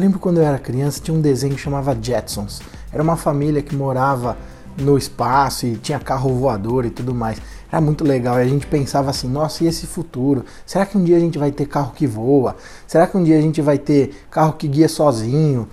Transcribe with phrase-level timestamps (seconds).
[0.00, 2.60] lembro quando eu era criança, tinha um desenho que chamava Jetsons.
[2.92, 4.36] Era uma família que morava
[4.78, 7.38] no espaço e tinha carro voador e tudo mais.
[7.70, 8.38] Era muito legal.
[8.38, 10.44] E a gente pensava assim: nossa, e esse futuro?
[10.66, 12.56] Será que um dia a gente vai ter carro que voa?
[12.86, 15.68] Será que um dia a gente vai ter carro que guia sozinho?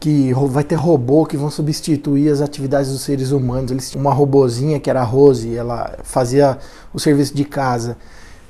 [0.00, 3.70] Que vai ter robô que vão substituir as atividades dos seres humanos.
[3.70, 6.58] Eles tinham uma robozinha que era a Rose, ela fazia
[6.92, 7.96] o serviço de casa.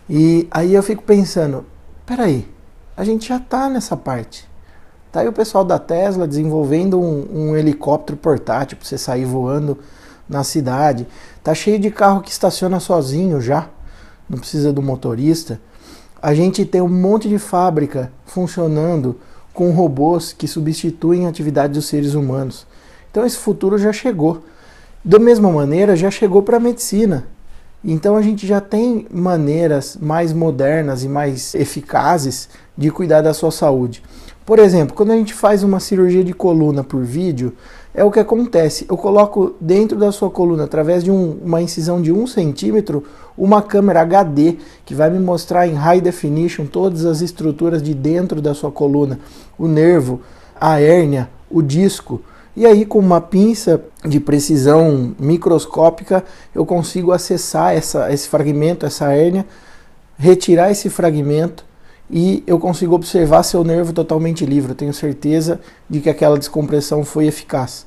[0.08, 1.64] E aí eu fico pensando:
[2.04, 2.48] peraí,
[2.96, 4.47] a gente já está nessa parte.
[5.10, 9.78] Tá aí o pessoal da Tesla desenvolvendo um, um helicóptero portátil para você sair voando
[10.28, 11.06] na cidade.
[11.42, 13.68] Tá cheio de carro que estaciona sozinho já,
[14.28, 15.60] não precisa do motorista.
[16.20, 19.18] A gente tem um monte de fábrica funcionando
[19.54, 22.66] com robôs que substituem a atividade dos seres humanos.
[23.10, 24.42] Então esse futuro já chegou.
[25.04, 27.26] Da mesma maneira, já chegou para a medicina.
[27.84, 33.50] Então a gente já tem maneiras mais modernas e mais eficazes de cuidar da sua
[33.50, 34.02] saúde.
[34.44, 37.52] Por exemplo, quando a gente faz uma cirurgia de coluna por vídeo,
[37.94, 38.86] é o que acontece.
[38.88, 43.04] Eu coloco dentro da sua coluna, através de um, uma incisão de 1 centímetro,
[43.36, 48.40] uma câmera HD que vai me mostrar em high definition todas as estruturas de dentro
[48.40, 49.20] da sua coluna,
[49.58, 50.20] o nervo,
[50.60, 52.22] a hérnia, o disco.
[52.58, 59.12] E aí, com uma pinça de precisão microscópica, eu consigo acessar essa, esse fragmento, essa
[59.12, 59.46] hérnia,
[60.18, 61.64] retirar esse fragmento
[62.10, 64.72] e eu consigo observar seu nervo totalmente livre.
[64.72, 67.86] Eu tenho certeza de que aquela descompressão foi eficaz.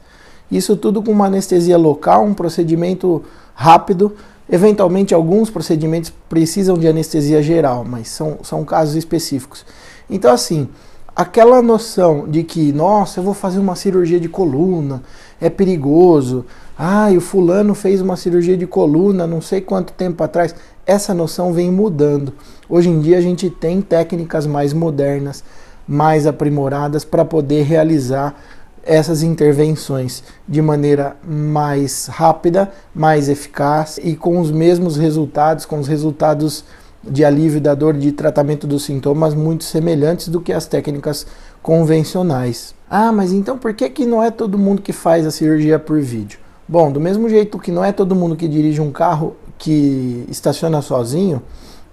[0.49, 3.21] Isso tudo com uma anestesia local, um procedimento
[3.53, 4.15] rápido.
[4.49, 9.65] Eventualmente, alguns procedimentos precisam de anestesia geral, mas são, são casos específicos.
[10.09, 10.69] Então, assim,
[11.15, 15.03] aquela noção de que, nossa, eu vou fazer uma cirurgia de coluna,
[15.39, 16.45] é perigoso.
[16.77, 21.53] Ah, o fulano fez uma cirurgia de coluna não sei quanto tempo atrás essa noção
[21.53, 22.33] vem mudando.
[22.67, 25.43] Hoje em dia a gente tem técnicas mais modernas,
[25.87, 28.35] mais aprimoradas para poder realizar
[28.83, 35.87] essas intervenções de maneira mais rápida, mais eficaz e com os mesmos resultados, com os
[35.87, 36.63] resultados
[37.03, 41.25] de alívio da dor, de tratamento dos sintomas muito semelhantes do que as técnicas
[41.61, 42.75] convencionais.
[42.89, 45.99] Ah, mas então por que, que não é todo mundo que faz a cirurgia por
[45.99, 46.39] vídeo?
[46.67, 50.81] Bom, do mesmo jeito que não é todo mundo que dirige um carro que estaciona
[50.81, 51.41] sozinho,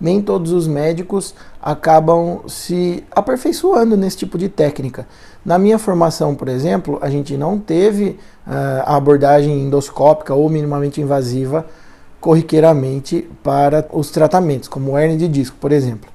[0.01, 5.07] nem todos os médicos acabam se aperfeiçoando nesse tipo de técnica.
[5.45, 11.01] Na minha formação, por exemplo, a gente não teve uh, a abordagem endoscópica ou minimamente
[11.01, 11.67] invasiva
[12.21, 16.11] corriqueiramente para os tratamentos, como hernia de disco, por exemplo.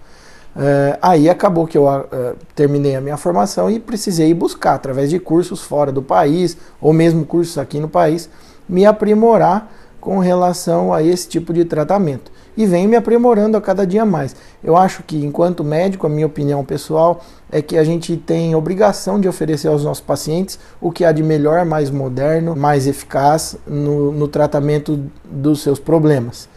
[0.56, 2.06] Uh, aí acabou que eu uh,
[2.54, 7.26] terminei a minha formação e precisei buscar, através de cursos fora do país, ou mesmo
[7.26, 8.30] cursos aqui no país,
[8.70, 12.32] me aprimorar com relação a esse tipo de tratamento.
[12.56, 14.36] E vem me aprimorando a cada dia mais.
[14.64, 17.22] Eu acho que, enquanto médico, a minha opinião pessoal
[17.52, 21.24] é que a gente tem obrigação de oferecer aos nossos pacientes o que há de
[21.24, 26.48] melhor, mais moderno, mais eficaz no, no tratamento dos seus problemas.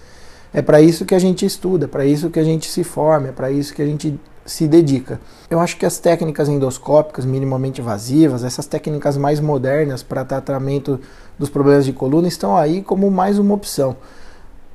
[0.53, 3.29] É para isso que a gente estuda, é para isso que a gente se forma,
[3.29, 5.21] é para isso que a gente se dedica.
[5.51, 11.01] Eu acho que as técnicas endoscópicas minimamente invasivas, essas técnicas mais modernas para tratamento
[11.39, 13.97] dos problemas de coluna estão aí como mais uma opção.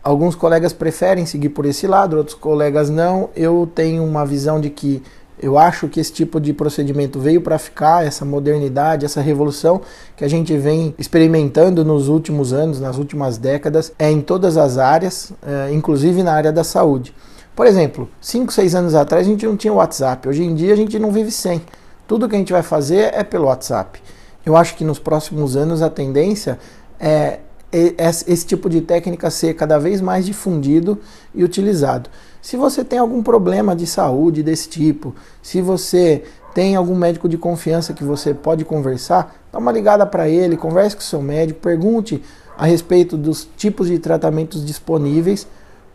[0.03, 3.29] Alguns colegas preferem seguir por esse lado, outros colegas não.
[3.35, 5.03] Eu tenho uma visão de que
[5.41, 9.81] eu acho que esse tipo de procedimento veio para ficar, essa modernidade, essa revolução
[10.15, 14.77] que a gente vem experimentando nos últimos anos, nas últimas décadas, é em todas as
[14.77, 17.13] áreas, é, inclusive na área da saúde.
[17.55, 20.77] Por exemplo, 5, 6 anos atrás a gente não tinha WhatsApp, hoje em dia a
[20.77, 21.61] gente não vive sem.
[22.07, 24.01] Tudo que a gente vai fazer é pelo WhatsApp.
[24.45, 26.59] Eu acho que nos próximos anos a tendência
[26.99, 27.39] é
[27.71, 30.99] esse tipo de técnica ser cada vez mais difundido
[31.33, 32.09] e utilizado.
[32.41, 36.23] Se você tem algum problema de saúde desse tipo, se você
[36.53, 40.95] tem algum médico de confiança que você pode conversar, dá uma ligada para ele, converse
[40.95, 42.21] com o seu médico, pergunte
[42.57, 45.47] a respeito dos tipos de tratamentos disponíveis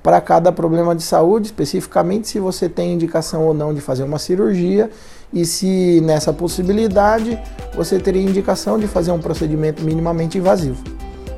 [0.03, 4.19] para cada problema de saúde, especificamente se você tem indicação ou não de fazer uma
[4.19, 4.89] cirurgia
[5.33, 7.39] e se nessa possibilidade
[7.75, 10.83] você teria indicação de fazer um procedimento minimamente invasivo.